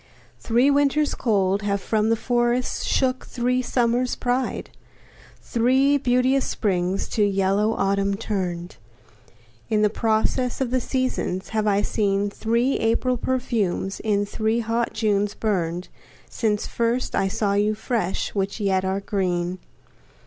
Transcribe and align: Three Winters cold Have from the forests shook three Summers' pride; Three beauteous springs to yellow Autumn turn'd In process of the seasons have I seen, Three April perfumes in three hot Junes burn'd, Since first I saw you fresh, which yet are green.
Three 0.39 0.71
Winters 0.71 1.13
cold 1.13 1.61
Have 1.61 1.79
from 1.79 2.09
the 2.09 2.15
forests 2.15 2.85
shook 2.85 3.27
three 3.27 3.61
Summers' 3.61 4.15
pride; 4.15 4.71
Three 5.43 5.99
beauteous 5.99 6.43
springs 6.47 7.07
to 7.09 7.23
yellow 7.23 7.73
Autumn 7.75 8.15
turn'd 8.17 8.77
In 9.69 9.87
process 9.91 10.59
of 10.59 10.71
the 10.71 10.81
seasons 10.81 11.49
have 11.49 11.67
I 11.67 11.83
seen, 11.83 12.31
Three 12.31 12.77
April 12.79 13.15
perfumes 13.15 13.99
in 13.99 14.25
three 14.25 14.61
hot 14.61 14.91
Junes 14.93 15.35
burn'd, 15.35 15.87
Since 16.27 16.65
first 16.65 17.13
I 17.15 17.27
saw 17.27 17.53
you 17.53 17.75
fresh, 17.75 18.33
which 18.33 18.59
yet 18.59 18.83
are 18.83 19.01
green. 19.01 19.59